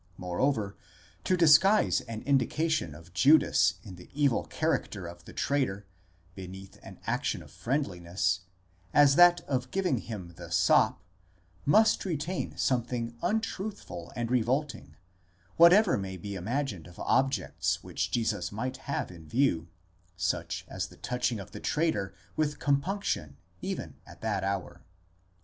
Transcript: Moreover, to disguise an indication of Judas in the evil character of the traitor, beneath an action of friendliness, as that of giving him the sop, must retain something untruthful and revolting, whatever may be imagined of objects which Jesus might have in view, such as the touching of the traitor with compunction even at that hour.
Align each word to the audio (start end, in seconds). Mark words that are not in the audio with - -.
Moreover, 0.17 0.75
to 1.25 1.37
disguise 1.37 2.01
an 2.07 2.23
indication 2.23 2.95
of 2.95 3.13
Judas 3.13 3.75
in 3.83 3.97
the 3.97 4.09
evil 4.15 4.45
character 4.45 5.05
of 5.05 5.25
the 5.25 5.31
traitor, 5.31 5.85
beneath 6.33 6.79
an 6.81 6.99
action 7.05 7.43
of 7.43 7.51
friendliness, 7.51 8.39
as 8.95 9.15
that 9.15 9.41
of 9.41 9.69
giving 9.69 9.99
him 9.99 10.33
the 10.37 10.49
sop, 10.49 11.03
must 11.67 12.03
retain 12.03 12.57
something 12.57 13.15
untruthful 13.21 14.11
and 14.15 14.31
revolting, 14.31 14.95
whatever 15.57 15.99
may 15.99 16.17
be 16.17 16.33
imagined 16.33 16.87
of 16.87 16.97
objects 16.97 17.83
which 17.83 18.09
Jesus 18.09 18.51
might 18.51 18.77
have 18.77 19.11
in 19.11 19.27
view, 19.27 19.67
such 20.17 20.65
as 20.67 20.87
the 20.87 20.97
touching 20.97 21.39
of 21.39 21.51
the 21.51 21.59
traitor 21.59 22.15
with 22.35 22.57
compunction 22.57 23.37
even 23.61 23.93
at 24.07 24.21
that 24.21 24.43
hour. 24.43 24.83